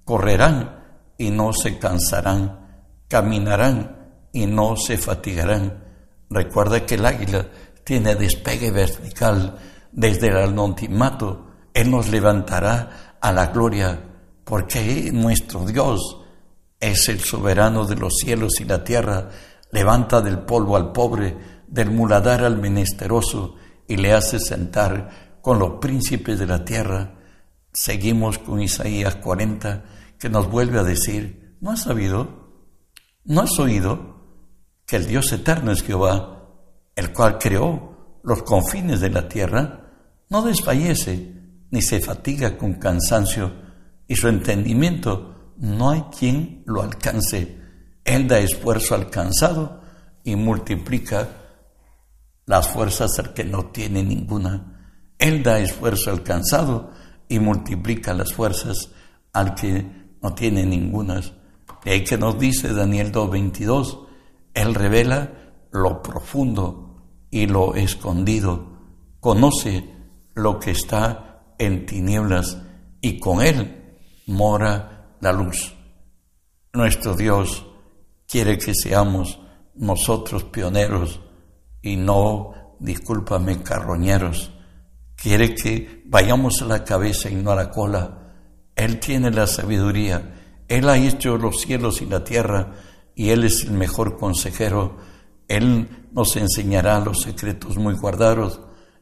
correrán 0.03 0.83
y 1.17 1.29
no 1.29 1.53
se 1.53 1.79
cansarán, 1.79 2.83
caminarán 3.07 3.97
y 4.31 4.45
no 4.45 4.75
se 4.75 4.97
fatigarán. 4.97 5.83
Recuerda 6.29 6.85
que 6.85 6.95
el 6.95 7.05
águila 7.05 7.47
tiene 7.83 8.15
despegue 8.15 8.71
vertical 8.71 9.57
desde 9.91 10.27
el 10.27 10.37
anonimato. 10.37 11.47
Él 11.73 11.91
nos 11.91 12.09
levantará 12.09 13.17
a 13.21 13.31
la 13.31 13.47
gloria 13.47 13.99
porque 14.43 15.11
nuestro 15.13 15.65
Dios 15.65 16.21
es 16.79 17.09
el 17.09 17.19
soberano 17.19 17.85
de 17.85 17.95
los 17.95 18.13
cielos 18.17 18.59
y 18.59 18.65
la 18.65 18.83
tierra. 18.83 19.29
Levanta 19.71 20.21
del 20.21 20.39
polvo 20.39 20.75
al 20.77 20.91
pobre, 20.91 21.37
del 21.67 21.91
muladar 21.91 22.43
al 22.43 22.57
menesteroso 22.57 23.55
y 23.87 23.97
le 23.97 24.13
hace 24.13 24.39
sentar 24.39 25.39
con 25.41 25.59
los 25.59 25.79
príncipes 25.79 26.39
de 26.39 26.47
la 26.47 26.65
tierra. 26.65 27.15
Seguimos 27.71 28.37
con 28.37 28.61
Isaías 28.61 29.15
40 29.15 29.83
que 30.19 30.29
nos 30.29 30.49
vuelve 30.49 30.79
a 30.79 30.83
decir, 30.83 31.57
¿no 31.61 31.71
has 31.71 31.83
sabido? 31.83 32.65
¿No 33.23 33.41
has 33.41 33.57
oído 33.59 34.17
que 34.85 34.95
el 34.95 35.07
Dios 35.07 35.31
eterno 35.31 35.71
es 35.71 35.83
Jehová, 35.83 36.43
el 36.95 37.13
cual 37.13 37.37
creó 37.37 38.19
los 38.23 38.43
confines 38.43 38.99
de 38.99 39.09
la 39.09 39.27
tierra? 39.27 39.91
No 40.29 40.41
desfallece 40.41 41.33
ni 41.69 41.81
se 41.81 41.99
fatiga 41.99 42.57
con 42.57 42.73
cansancio 42.75 43.51
y 44.07 44.15
su 44.15 44.27
entendimiento 44.27 45.53
no 45.57 45.91
hay 45.91 46.03
quien 46.17 46.63
lo 46.65 46.81
alcance. 46.81 47.57
Él 48.03 48.27
da 48.27 48.39
esfuerzo 48.39 48.95
al 48.95 49.09
cansado 49.09 49.81
y 50.23 50.35
multiplica 50.35 51.27
las 52.47 52.69
fuerzas 52.69 53.19
al 53.19 53.33
que 53.33 53.43
no 53.43 53.67
tiene 53.67 54.01
ninguna. 54.01 55.13
Él 55.19 55.43
da 55.43 55.59
esfuerzo 55.59 56.09
al 56.09 56.23
cansado 56.23 56.91
y 57.27 57.39
multiplica 57.39 58.13
las 58.13 58.33
fuerzas 58.33 58.89
al 59.33 59.53
que 59.53 59.85
no 60.23 60.33
tiene 60.33 60.65
ninguna. 60.65 61.21
Y 61.85 61.89
ahí 61.89 62.03
que 62.03 62.17
nos 62.17 62.39
dice 62.39 62.73
Daniel 62.73 63.11
2.22, 63.11 64.07
Él 64.53 64.73
revela 64.73 65.33
lo 65.71 66.01
profundo 66.01 67.03
y 67.29 67.45
lo 67.45 67.75
escondido, 67.75 68.77
conoce 69.19 69.93
lo 70.33 70.59
que 70.59 70.71
está 70.71 71.53
en 71.59 71.85
tinieblas 71.85 72.57
y 73.01 73.19
con 73.19 73.41
Él 73.41 73.97
mora 74.25 75.15
la 75.19 75.33
luz. 75.33 75.75
Nuestro 76.73 77.13
Dios 77.15 77.65
quiere 78.25 78.57
que 78.57 78.73
seamos 78.73 79.39
nosotros 79.75 80.45
pioneros 80.45 81.19
y 81.91 81.97
no, 81.97 82.75
discúlpame, 82.79 83.61
carroñeros. 83.63 84.51
Quiere 85.15 85.55
que 85.55 86.03
vayamos 86.05 86.61
a 86.61 86.65
la 86.65 86.83
cabeza 86.83 87.29
y 87.29 87.35
no 87.35 87.51
a 87.51 87.55
la 87.55 87.69
cola 87.69 88.27
él 88.77 88.99
tiene 88.99 89.31
la 89.31 89.47
sabiduría, 89.47 90.35
Él 90.67 90.87
ha 90.87 90.97
hecho 90.97 91.35
los 91.37 91.61
cielos 91.61 92.01
y 92.03 92.05
la 92.05 92.23
tierra 92.23 92.75
y 93.15 93.31
Él 93.31 93.43
es 93.43 93.63
el 93.63 93.71
mejor 93.71 94.17
consejero. 94.17 94.97
Él 95.47 96.07
nos 96.11 96.35
enseñará 96.35 96.99
los 96.99 97.23
secretos 97.23 97.77
muy 97.77 97.95
guardados 97.95 98.61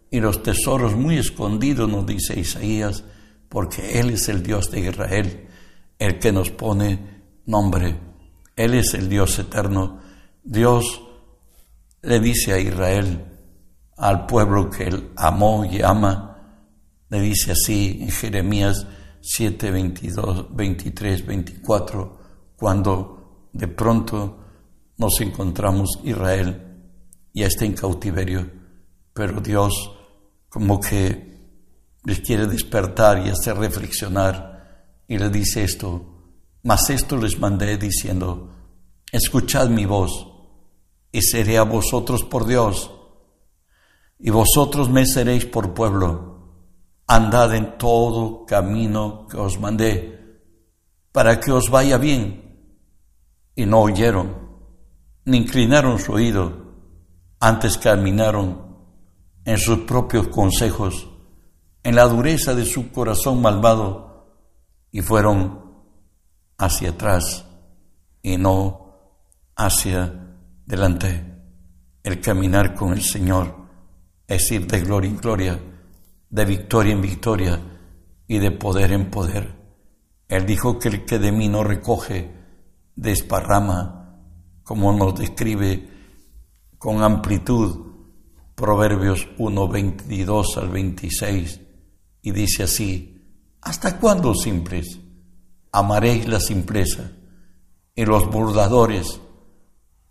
y 0.09 0.21
los 0.21 0.41
tesoros 0.41 0.95
muy 0.95 1.17
escondidos, 1.17 1.89
nos 1.89 2.05
dice 2.05 2.39
Isaías, 2.39 3.03
porque 3.49 3.99
Él 3.99 4.11
es 4.11 4.29
el 4.29 4.43
Dios 4.43 4.71
de 4.71 4.79
Israel, 4.79 5.49
el 5.99 6.19
que 6.19 6.31
nos 6.31 6.51
pone 6.51 7.23
nombre. 7.45 7.99
Él 8.55 8.75
es 8.75 8.93
el 8.93 9.09
Dios 9.09 9.37
eterno. 9.39 9.99
Dios 10.41 11.01
le 12.05 12.19
dice 12.19 12.53
a 12.53 12.59
Israel, 12.59 13.25
al 13.97 14.25
pueblo 14.27 14.69
que 14.69 14.83
Él 14.83 15.11
amó 15.15 15.65
y 15.65 15.81
ama, 15.81 16.31
le 17.09 17.19
dice 17.19 17.53
así 17.53 17.99
en 18.01 18.09
Jeremías 18.09 18.85
7, 19.21 19.71
22, 19.71 20.55
23, 20.55 21.25
24, 21.25 22.19
cuando 22.55 23.49
de 23.53 23.67
pronto 23.67 24.39
nos 24.97 25.19
encontramos 25.21 25.99
Israel 26.03 26.61
ya 27.33 27.47
está 27.47 27.65
en 27.65 27.73
cautiverio, 27.73 28.49
pero 29.13 29.41
Dios 29.41 29.73
como 30.47 30.79
que 30.79 31.35
les 32.03 32.19
quiere 32.19 32.45
despertar 32.45 33.25
y 33.25 33.29
hacer 33.29 33.57
reflexionar 33.57 35.01
y 35.07 35.17
le 35.17 35.29
dice 35.29 35.63
esto, 35.63 36.37
mas 36.63 36.89
esto 36.89 37.17
les 37.17 37.39
mandé 37.39 37.77
diciendo, 37.77 38.51
escuchad 39.11 39.69
mi 39.69 39.85
voz 39.85 40.34
y 41.15 41.21
seré 41.21 41.57
a 41.57 41.63
vosotros 41.63 42.25
por 42.25 42.45
Dios 42.45 42.91
y 44.19 44.31
vosotros 44.31 44.89
me 44.89 45.05
seréis 45.05 45.45
por 45.45 45.73
pueblo 45.73 46.35
andad 47.07 47.55
en 47.55 47.77
todo 47.77 48.45
camino 48.45 49.25
que 49.29 49.37
os 49.37 49.57
mandé, 49.57 50.41
para 51.13 51.39
que 51.39 51.53
os 51.53 51.69
vaya 51.69 51.97
bien. 51.97 52.43
Y 53.55 53.65
no 53.65 53.81
oyeron, 53.81 54.35
ni 55.23 55.37
inclinaron 55.37 55.99
su 55.99 56.11
oído, 56.11 56.73
antes 57.39 57.77
caminaron 57.77 58.75
en 59.45 59.57
sus 59.57 59.79
propios 59.79 60.27
consejos, 60.27 61.07
en 61.83 61.95
la 61.95 62.07
dureza 62.07 62.53
de 62.53 62.65
su 62.65 62.91
corazón 62.91 63.41
malvado, 63.41 64.33
y 64.91 65.01
fueron 65.01 65.63
hacia 66.57 66.89
atrás 66.89 67.45
y 68.21 68.37
no 68.37 68.97
hacia 69.55 70.24
delante. 70.65 71.23
El 72.03 72.21
caminar 72.21 72.73
con 72.75 72.93
el 72.93 73.01
Señor 73.01 73.55
es 74.27 74.51
ir 74.51 74.67
de 74.67 74.81
gloria 74.81 75.09
en 75.09 75.17
gloria 75.17 75.59
de 76.35 76.43
victoria 76.43 76.93
en 76.93 77.01
victoria 77.01 77.61
y 78.27 78.39
de 78.39 78.51
poder 78.51 78.91
en 78.91 79.09
poder. 79.09 79.55
Él 80.27 80.45
dijo 80.45 80.79
que 80.79 80.89
el 80.89 81.05
que 81.05 81.17
de 81.17 81.31
mí 81.31 81.47
no 81.47 81.63
recoge, 81.63 82.29
desparrama, 82.93 84.19
como 84.63 84.91
nos 84.91 85.17
describe 85.17 85.89
con 86.77 87.01
amplitud 87.03 87.85
Proverbios 88.53 89.29
1, 89.37 89.67
22 89.67 90.57
al 90.57 90.69
26, 90.69 91.61
y 92.21 92.31
dice 92.31 92.63
así, 92.63 93.21
¿hasta 93.61 93.97
cuándo 93.97 94.33
simples? 94.33 94.99
Amaréis 95.71 96.27
la 96.27 96.41
simpleza, 96.41 97.11
y 97.95 98.03
los 98.03 98.29
burladores 98.29 99.21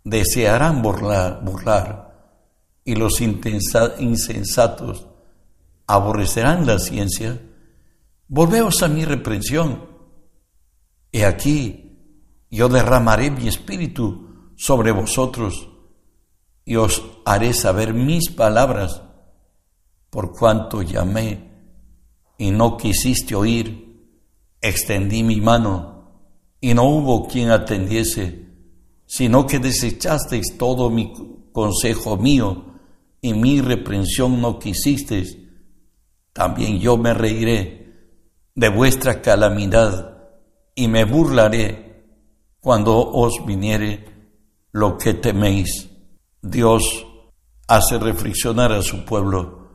desearán 0.05 0.81
burlar, 0.81 1.43
burlar 1.43 2.05
y 2.85 2.95
los 2.95 3.19
insensatos 3.19 5.07
aborrecerán 5.87 6.65
la 6.65 6.79
ciencia, 6.79 7.41
volveos 8.27 8.81
a 8.83 8.87
mi 8.87 9.03
reprensión. 9.03 9.89
He 11.11 11.25
aquí, 11.25 11.99
yo 12.49 12.69
derramaré 12.69 13.31
mi 13.31 13.47
espíritu 13.47 14.53
sobre 14.55 14.91
vosotros 14.91 15.69
y 16.63 16.75
os 16.75 17.03
haré 17.25 17.53
saber 17.53 17.93
mis 17.93 18.29
palabras, 18.29 19.01
por 20.11 20.31
cuanto 20.31 20.81
llamé 20.83 21.51
y 22.37 22.51
no 22.51 22.77
quisiste 22.77 23.35
oír, 23.35 23.85
extendí 24.61 25.23
mi 25.23 25.41
mano 25.41 25.95
y 26.61 26.73
no 26.73 26.83
hubo 26.83 27.27
quien 27.27 27.49
atendiese, 27.49 28.44
sino 29.05 29.45
que 29.45 29.59
desechasteis 29.59 30.57
todo 30.57 30.89
mi 30.89 31.13
consejo 31.51 32.17
mío 32.17 32.65
y 33.21 33.33
mi 33.33 33.61
reprensión 33.61 34.41
no 34.41 34.59
quisisteis 34.59 35.37
también 36.35 36.79
yo 36.79 36.97
me 36.97 37.13
reiré 37.13 37.85
de 38.55 38.67
vuestra 38.67 39.21
calamidad 39.21 40.17
y 40.75 40.89
me 40.89 41.05
burlaré 41.05 42.03
cuando 42.59 42.97
os 42.97 43.45
viniere 43.45 44.05
lo 44.73 44.97
que 44.97 45.13
teméis. 45.13 45.89
Dios 46.41 47.05
hace 47.69 47.97
reflexionar 47.99 48.73
a 48.73 48.81
su 48.81 49.05
pueblo 49.05 49.69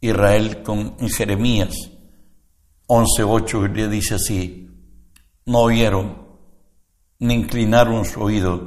Israel 0.00 0.64
con 0.64 0.98
Jeremías 1.08 1.72
11:8 2.88 3.72
le 3.72 3.88
dice 3.88 4.16
así: 4.16 4.68
No 5.46 5.60
oyeron 5.60 6.21
ni 7.22 7.34
inclinaron 7.34 8.04
su 8.04 8.20
oído, 8.20 8.60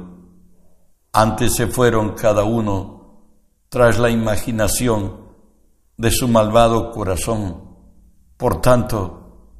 antes 1.12 1.54
se 1.54 1.66
fueron 1.66 2.14
cada 2.14 2.44
uno 2.44 3.20
tras 3.68 3.98
la 3.98 4.08
imaginación 4.08 5.14
de 5.98 6.10
su 6.10 6.26
malvado 6.26 6.90
corazón. 6.90 7.76
Por 8.38 8.62
tanto, 8.62 9.50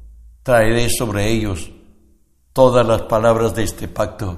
traeré 0.41 0.89
sobre 0.89 1.29
ellos 1.29 1.71
todas 2.53 2.87
las 2.87 3.03
palabras 3.03 3.53
de 3.53 3.65
este 3.65 3.87
pacto, 3.87 4.35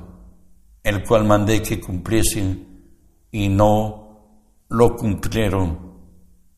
el 0.84 1.06
cual 1.06 1.24
mandé 1.24 1.62
que 1.62 1.80
cumpliesen 1.80 2.84
y 3.32 3.48
no 3.48 4.66
lo 4.68 4.98
cumplieron. 4.98 5.94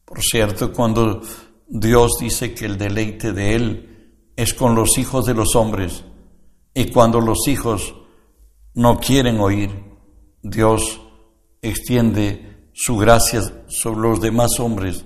Por 0.06 0.22
cierto, 0.22 0.74
cuando 0.74 1.22
Dios 1.68 2.14
dice 2.20 2.56
que 2.56 2.66
el 2.66 2.80
deleite 2.80 3.32
de 3.32 3.56
Él 3.56 4.34
es 4.36 4.56
con 4.56 4.74
los 4.74 4.98
hijos 4.98 5.28
de 5.28 5.36
los 5.36 5.56
hombres, 5.56 6.04
y 6.74 6.92
cuando 6.92 7.20
los 7.20 7.48
hijos 7.48 7.96
no 8.74 9.00
quieren 9.00 9.40
oír, 9.40 9.84
Dios 10.42 11.02
extiende 11.62 12.70
su 12.74 12.98
gracia 12.98 13.42
sobre 13.68 14.02
los 14.02 14.22
demás 14.22 14.60
hombres 14.60 15.06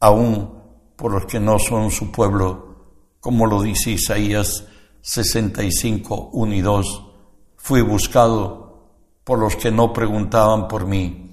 aún 0.00 0.58
por 0.96 1.12
los 1.12 1.26
que 1.26 1.40
no 1.40 1.58
son 1.58 1.90
su 1.90 2.10
pueblo, 2.10 3.14
como 3.20 3.46
lo 3.46 3.62
dice 3.62 3.92
Isaías 3.92 4.64
65, 5.00 6.30
1 6.32 6.54
y 6.54 6.60
2. 6.60 7.04
Fui 7.56 7.82
buscado 7.82 8.68
por 9.24 9.38
los 9.38 9.56
que 9.56 9.70
no 9.70 9.92
preguntaban 9.92 10.68
por 10.68 10.86
mí. 10.86 11.24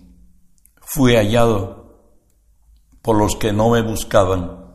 Fui 0.81 1.15
hallado 1.15 1.85
por 3.01 3.17
los 3.17 3.35
que 3.35 3.53
no 3.53 3.69
me 3.69 3.81
buscaban. 3.81 4.65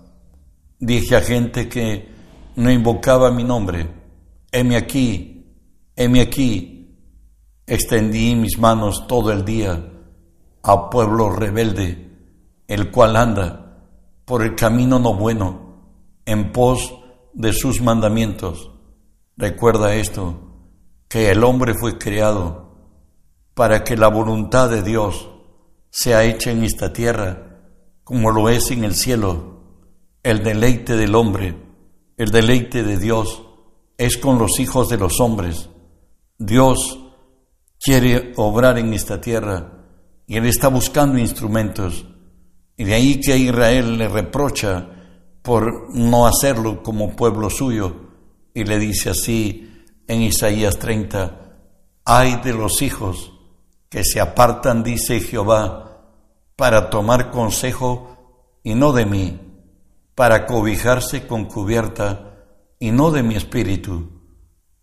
Dije 0.79 1.17
a 1.17 1.21
gente 1.21 1.69
que 1.69 2.09
no 2.57 2.71
invocaba 2.71 3.31
mi 3.31 3.45
nombre, 3.45 4.00
heme 4.53 4.77
aquí, 4.77 5.47
heme 5.97 6.21
aquí. 6.21 6.77
Extendí 7.67 8.35
mis 8.35 8.59
manos 8.59 9.07
todo 9.07 9.31
el 9.31 9.45
día 9.45 9.81
a 10.63 10.91
pueblo 10.91 11.31
rebelde, 11.31 12.11
el 12.67 12.91
cual 12.91 13.17
anda 13.17 13.87
por 14.25 14.43
el 14.43 14.55
camino 14.57 14.99
no 14.99 15.15
bueno, 15.15 15.93
en 16.25 16.53
pos 16.53 16.95
de 17.33 17.53
sus 17.53 17.81
mandamientos. 17.81 18.71
Recuerda 19.37 19.95
esto, 19.95 20.51
que 21.09 21.31
el 21.31 21.45
hombre 21.45 21.75
fue 21.75 21.99
creado 21.99 22.71
para 23.55 23.85
que 23.85 23.97
la 23.97 24.09
voluntad 24.09 24.69
de 24.69 24.83
Dios 24.83 25.29
sea 25.91 26.25
hecha 26.25 26.51
en 26.51 26.65
esta 26.65 26.93
tierra 26.93 27.51
como 28.05 28.31
lo 28.31 28.49
es 28.49 28.71
en 28.71 28.85
el 28.85 28.95
cielo. 28.95 29.61
El 30.23 30.43
deleite 30.43 30.97
del 30.97 31.15
hombre, 31.15 31.57
el 32.17 32.31
deleite 32.31 32.83
de 32.83 32.99
Dios 32.99 33.43
es 34.01 34.17
con 34.17 34.39
los 34.39 34.59
hijos 34.61 34.89
de 34.89 34.97
los 34.97 35.21
hombres. 35.21 35.69
Dios 36.39 36.99
quiere 37.79 38.33
obrar 38.37 38.79
en 38.79 38.95
esta 38.95 39.21
tierra 39.21 39.85
y 40.27 40.39
Él 40.39 40.47
está 40.47 40.69
buscando 40.69 41.19
instrumentos 41.19 42.07
y 42.79 42.85
de 42.85 42.95
ahí 42.95 43.21
que 43.21 43.37
Israel 43.37 43.99
le 43.99 44.09
reprocha 44.09 44.89
por 45.43 45.95
no 45.95 46.27
hacerlo 46.27 46.83
como 46.83 47.15
pueblo 47.15 47.51
suyo. 47.51 48.09
Y 48.55 48.65
le 48.65 48.79
dice 48.79 49.11
así 49.11 49.85
en 50.09 50.23
Isaías 50.23 50.79
30, 50.79 51.59
hay 52.07 52.37
de 52.37 52.55
los 52.55 52.81
hijos 52.81 53.35
que 53.91 54.03
se 54.03 54.19
apartan, 54.19 54.83
dice 54.83 55.21
Jehová, 55.21 56.07
para 56.57 56.89
tomar 56.89 57.31
consejo 57.31 58.17
y 58.63 58.75
no 58.75 58.93
de 58.93 59.05
mí, 59.05 59.41
para 60.15 60.47
cobijarse 60.47 61.27
con 61.27 61.45
cubierta 61.45 62.30
y 62.83 62.90
no 62.90 63.11
de 63.11 63.23
mi 63.23 63.37
espíritu, 63.37 64.09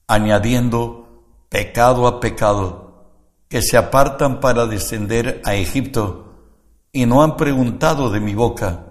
añadiendo 0.08 1.26
pecado 1.50 2.08
a 2.08 2.20
pecado, 2.20 2.88
que 3.50 3.62
se 3.64 3.76
apartan 3.76 4.40
para 4.40 4.68
descender 4.68 5.42
a 5.44 5.56
Egipto 5.56 6.36
y 6.92 7.08
no 7.08 7.24
han 7.24 7.36
preguntado 7.36 8.12
de 8.12 8.20
mi 8.20 8.36
boca 8.36 8.86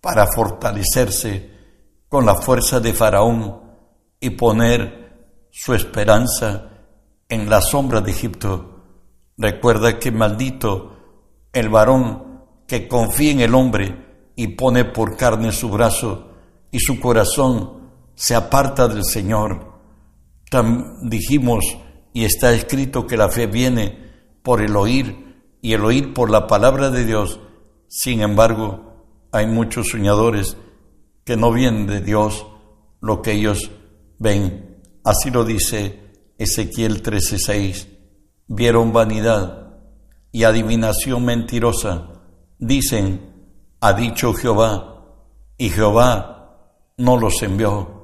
para 0.00 0.26
fortalecerse 0.26 1.50
con 2.08 2.26
la 2.26 2.34
fuerza 2.34 2.80
de 2.80 2.92
Faraón 2.92 3.60
y 4.18 4.30
poner 4.30 5.46
su 5.50 5.72
esperanza 5.72 6.70
en 7.28 7.48
la 7.48 7.60
sombra 7.60 8.00
de 8.00 8.10
Egipto. 8.10 8.80
Recuerda 9.36 9.98
que 9.98 10.10
maldito 10.10 10.96
el 11.52 11.68
varón 11.68 12.42
que 12.66 12.88
confía 12.88 13.30
en 13.30 13.40
el 13.40 13.54
hombre 13.54 14.32
y 14.34 14.48
pone 14.48 14.84
por 14.84 15.16
carne 15.16 15.52
su 15.52 15.68
brazo 15.70 16.32
y 16.72 16.80
su 16.80 16.98
corazón 16.98 17.79
se 18.14 18.34
aparta 18.34 18.88
del 18.88 19.04
Señor. 19.04 19.70
dijimos 21.02 21.64
y 22.12 22.24
está 22.24 22.52
escrito 22.52 23.06
que 23.06 23.16
la 23.16 23.28
fe 23.28 23.46
viene 23.46 24.10
por 24.42 24.60
el 24.60 24.74
oír 24.76 25.56
y 25.62 25.72
el 25.74 25.84
oír 25.84 26.12
por 26.12 26.30
la 26.30 26.46
palabra 26.46 26.90
de 26.90 27.04
Dios. 27.04 27.40
Sin 27.88 28.20
embargo, 28.20 29.28
hay 29.32 29.46
muchos 29.46 29.88
soñadores 29.88 30.56
que 31.24 31.36
no 31.36 31.52
vienen 31.52 31.86
de 31.86 32.00
Dios 32.00 32.46
lo 33.00 33.22
que 33.22 33.32
ellos 33.32 33.70
ven. 34.18 34.82
Así 35.04 35.30
lo 35.30 35.44
dice 35.44 36.00
Ezequiel 36.38 37.02
13:6. 37.02 37.86
Vieron 38.48 38.92
vanidad 38.92 39.78
y 40.32 40.44
adivinación 40.44 41.24
mentirosa. 41.24 42.08
Dicen, 42.58 43.30
ha 43.80 43.92
dicho 43.92 44.34
Jehová, 44.34 44.90
y 45.56 45.70
Jehová 45.70 46.64
no 46.96 47.16
los 47.18 47.42
envió. 47.42 47.99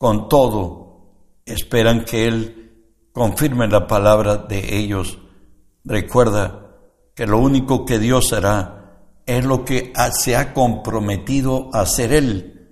Con 0.00 0.30
todo, 0.30 1.10
esperan 1.44 2.06
que 2.06 2.26
Él 2.26 2.72
confirme 3.12 3.68
la 3.68 3.86
palabra 3.86 4.38
de 4.38 4.78
ellos. 4.78 5.18
Recuerda, 5.84 6.70
que 7.14 7.26
lo 7.26 7.36
único 7.36 7.84
que 7.84 7.98
Dios 7.98 8.32
hará 8.32 9.10
es 9.26 9.44
lo 9.44 9.62
que 9.62 9.92
se 10.18 10.36
ha 10.36 10.54
comprometido 10.54 11.68
a 11.74 11.82
hacer 11.82 12.14
Él 12.14 12.70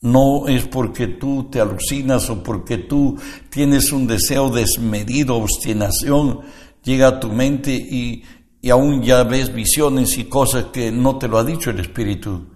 No 0.00 0.46
es 0.46 0.68
porque 0.68 1.08
tú 1.08 1.50
te 1.50 1.60
alucinas 1.60 2.30
o 2.30 2.40
porque 2.40 2.78
tú 2.78 3.18
tienes 3.50 3.90
un 3.90 4.06
deseo 4.06 4.48
desmedido, 4.48 5.34
obstinación, 5.34 6.42
llega 6.84 7.08
a 7.08 7.18
tu 7.18 7.30
mente 7.30 7.72
y, 7.72 8.22
y 8.62 8.70
aún 8.70 9.02
ya 9.02 9.24
ves 9.24 9.52
visiones 9.52 10.16
y 10.18 10.26
cosas 10.26 10.66
que 10.66 10.92
no 10.92 11.18
te 11.18 11.26
lo 11.26 11.36
ha 11.38 11.42
dicho 11.42 11.70
el 11.70 11.80
Espíritu. 11.80 12.53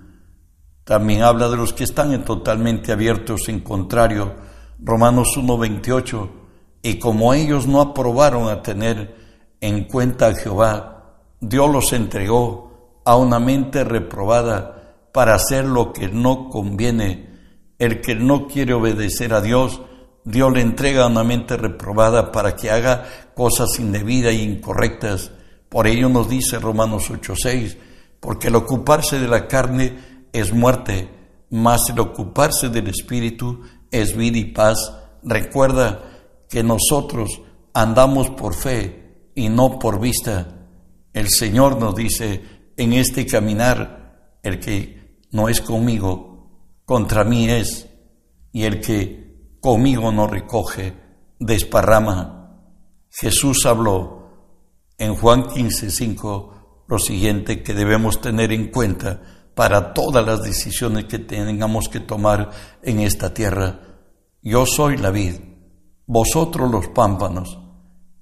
También 0.88 1.22
habla 1.22 1.50
de 1.50 1.58
los 1.58 1.74
que 1.74 1.84
están 1.84 2.24
totalmente 2.24 2.92
abiertos 2.92 3.50
en 3.50 3.60
contrario. 3.60 4.32
Romanos 4.78 5.36
1.28. 5.36 6.30
Y 6.80 6.98
como 6.98 7.34
ellos 7.34 7.66
no 7.66 7.82
aprobaron 7.82 8.48
a 8.48 8.62
tener 8.62 9.14
en 9.60 9.84
cuenta 9.84 10.28
a 10.28 10.34
Jehová, 10.34 11.18
Dios 11.40 11.70
los 11.70 11.92
entregó 11.92 13.02
a 13.04 13.16
una 13.16 13.38
mente 13.38 13.84
reprobada 13.84 15.10
para 15.12 15.34
hacer 15.34 15.66
lo 15.66 15.92
que 15.92 16.08
no 16.08 16.48
conviene 16.48 17.28
el 17.78 18.00
que 18.00 18.14
no 18.14 18.46
quiere 18.46 18.72
obedecer 18.72 19.34
a 19.34 19.42
Dios, 19.42 19.82
Dios 20.24 20.50
le 20.54 20.62
entrega 20.62 21.06
una 21.06 21.22
mente 21.22 21.58
reprobada 21.58 22.32
para 22.32 22.56
que 22.56 22.70
haga 22.70 23.04
cosas 23.34 23.78
indebidas 23.78 24.32
e 24.32 24.42
incorrectas. 24.42 25.32
Por 25.68 25.86
ello 25.86 26.08
nos 26.08 26.30
dice 26.30 26.58
Romanos 26.58 27.10
8:6, 27.10 27.76
porque 28.20 28.48
el 28.48 28.54
ocuparse 28.56 29.20
de 29.20 29.28
la 29.28 29.46
carne 29.46 30.17
es 30.32 30.52
muerte, 30.52 31.08
mas 31.50 31.88
el 31.90 32.00
ocuparse 32.00 32.68
del 32.68 32.88
Espíritu 32.88 33.62
es 33.90 34.16
vida 34.16 34.38
y 34.38 34.46
paz. 34.46 34.76
Recuerda 35.22 36.02
que 36.48 36.62
nosotros 36.62 37.40
andamos 37.74 38.30
por 38.30 38.54
fe 38.54 39.30
y 39.34 39.48
no 39.48 39.78
por 39.78 40.00
vista. 40.00 40.66
El 41.12 41.28
Señor 41.28 41.78
nos 41.78 41.94
dice 41.94 42.42
en 42.76 42.92
este 42.92 43.26
caminar, 43.26 44.38
el 44.42 44.60
que 44.60 45.18
no 45.30 45.48
es 45.48 45.60
conmigo, 45.60 46.82
contra 46.84 47.24
mí 47.24 47.50
es, 47.50 47.88
y 48.52 48.64
el 48.64 48.80
que 48.80 49.56
conmigo 49.60 50.12
no 50.12 50.26
recoge, 50.26 50.94
desparrama. 51.38 52.62
Jesús 53.10 53.66
habló 53.66 54.18
en 54.96 55.14
Juan 55.14 55.48
15, 55.48 55.90
5 55.90 56.84
lo 56.88 56.98
siguiente 56.98 57.62
que 57.62 57.74
debemos 57.74 58.20
tener 58.20 58.52
en 58.52 58.70
cuenta 58.70 59.37
para 59.58 59.92
todas 59.92 60.24
las 60.24 60.44
decisiones 60.44 61.06
que 61.06 61.18
tengamos 61.18 61.88
que 61.88 61.98
tomar 61.98 62.50
en 62.80 63.00
esta 63.00 63.34
tierra. 63.34 63.80
Yo 64.40 64.64
soy 64.64 64.96
la 64.98 65.10
vid, 65.10 65.34
vosotros 66.06 66.70
los 66.70 66.86
pámpanos, 66.90 67.58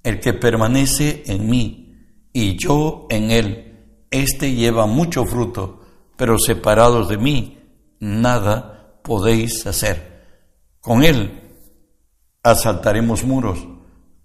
el 0.01 0.19
que 0.19 0.33
permanece 0.33 1.21
en 1.27 1.47
mí 1.47 1.95
y 2.33 2.57
yo 2.57 3.05
en 3.11 3.29
él, 3.29 4.07
éste 4.09 4.55
lleva 4.55 4.87
mucho 4.87 5.25
fruto, 5.25 5.81
pero 6.15 6.39
separados 6.39 7.07
de 7.07 7.19
mí, 7.19 7.59
nada 7.99 8.99
podéis 9.03 9.67
hacer. 9.67 10.23
Con 10.81 11.03
Él 11.03 11.39
asaltaremos 12.41 13.23
muros, 13.23 13.59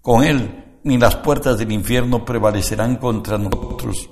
con 0.01 0.23
Él 0.23 0.79
ni 0.83 0.97
las 0.97 1.17
puertas 1.17 1.59
del 1.59 1.73
infierno 1.73 2.25
prevalecerán 2.25 2.95
contra 2.95 3.37
nosotros. 3.37 4.09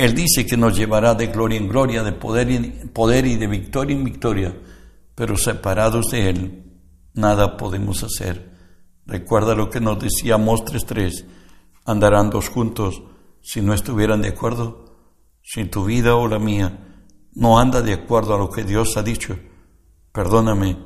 Él 0.00 0.14
dice 0.14 0.46
que 0.46 0.56
nos 0.56 0.74
llevará 0.74 1.14
de 1.14 1.26
gloria 1.26 1.58
en 1.58 1.68
gloria, 1.68 2.02
de 2.02 2.12
poder, 2.12 2.50
en 2.50 2.88
poder 2.88 3.26
y 3.26 3.36
de 3.36 3.46
victoria 3.46 3.94
en 3.94 4.02
victoria, 4.02 4.58
pero 5.14 5.36
separados 5.36 6.06
de 6.10 6.30
Él, 6.30 6.64
nada 7.12 7.58
podemos 7.58 8.02
hacer. 8.02 8.50
Recuerda 9.04 9.54
lo 9.54 9.68
que 9.68 9.78
nos 9.78 9.98
decía 9.98 10.38
Mostres 10.38 10.86
3, 10.86 11.26
andarán 11.84 12.30
dos 12.30 12.48
juntos 12.48 13.02
si 13.42 13.60
no 13.60 13.74
estuvieran 13.74 14.22
de 14.22 14.30
acuerdo, 14.30 14.86
si 15.42 15.66
tu 15.66 15.84
vida 15.84 16.16
o 16.16 16.26
la 16.28 16.38
mía 16.38 17.04
no 17.34 17.58
anda 17.58 17.82
de 17.82 17.92
acuerdo 17.92 18.34
a 18.34 18.38
lo 18.38 18.48
que 18.48 18.64
Dios 18.64 18.96
ha 18.96 19.02
dicho, 19.02 19.38
perdóname, 20.12 20.78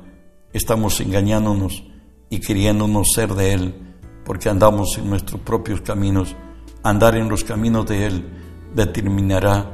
estamos 0.51 0.99
engañándonos 0.99 1.85
y 2.29 2.41
queriéndonos 2.41 3.13
ser 3.15 3.33
de 3.33 3.53
Él, 3.53 3.95
porque 4.25 4.49
andamos 4.49 4.97
en 4.97 5.09
nuestros 5.09 5.39
propios 5.39 5.79
caminos. 5.79 6.35
Andar 6.83 7.15
en 7.15 7.29
los 7.29 7.45
caminos 7.45 7.85
de 7.85 8.07
Él 8.07 8.44
determinará 8.75 9.65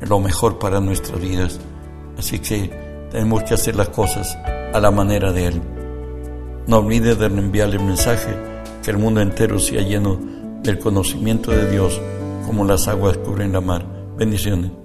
lo 0.00 0.20
mejor 0.20 0.58
para 0.58 0.80
nuestras 0.80 1.20
vidas. 1.20 1.58
Así 2.18 2.38
que 2.38 2.70
tenemos 3.10 3.42
que 3.44 3.54
hacer 3.54 3.74
las 3.76 3.88
cosas 3.88 4.36
a 4.72 4.78
la 4.78 4.90
manera 4.90 5.32
de 5.32 5.46
Él. 5.46 5.62
No 6.66 6.78
olvides 6.78 7.18
de 7.18 7.26
enviarle 7.26 7.76
el 7.76 7.84
mensaje 7.84 8.36
que 8.82 8.90
el 8.90 8.98
mundo 8.98 9.20
entero 9.20 9.58
sea 9.58 9.82
lleno 9.82 10.18
del 10.62 10.78
conocimiento 10.78 11.50
de 11.50 11.70
Dios 11.70 12.00
como 12.46 12.64
las 12.64 12.86
aguas 12.86 13.16
cubren 13.18 13.52
la 13.52 13.60
mar. 13.60 13.84
Bendiciones. 14.16 14.79